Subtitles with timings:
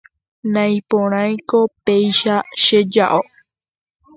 [0.53, 3.21] naiporãiko péicha cheja'o